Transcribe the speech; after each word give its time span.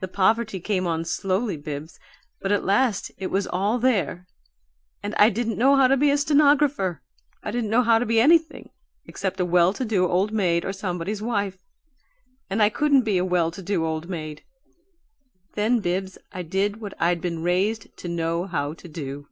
The 0.00 0.08
poverty 0.08 0.60
came 0.60 0.86
on 0.86 1.06
slowly, 1.06 1.56
Bibbs, 1.56 1.98
but 2.42 2.52
at 2.52 2.66
last 2.66 3.10
it 3.16 3.28
was 3.28 3.46
all 3.46 3.78
there 3.78 4.26
and 5.02 5.14
I 5.14 5.30
didn't 5.30 5.56
know 5.56 5.74
how 5.74 5.86
to 5.86 5.96
be 5.96 6.10
a 6.10 6.18
stenographer. 6.18 7.00
I 7.42 7.50
didn't 7.50 7.70
know 7.70 7.82
how 7.82 7.98
to 7.98 8.04
be 8.04 8.20
anything 8.20 8.68
except 9.06 9.40
a 9.40 9.46
well 9.46 9.72
to 9.72 9.84
do 9.86 10.06
old 10.06 10.32
maid 10.34 10.66
or 10.66 10.74
somebody's 10.74 11.22
wife 11.22 11.64
and 12.50 12.62
I 12.62 12.68
couldn't 12.68 13.04
be 13.04 13.16
a 13.16 13.24
well 13.24 13.50
to 13.52 13.62
do 13.62 13.86
old 13.86 14.06
maid. 14.06 14.44
Then, 15.54 15.80
Bibbs, 15.80 16.18
I 16.30 16.42
did 16.42 16.82
what 16.82 16.92
I'd 17.00 17.22
been 17.22 17.42
raised 17.42 17.88
to 18.00 18.06
know 18.08 18.44
how 18.44 18.74
to 18.74 18.86
do. 18.86 19.28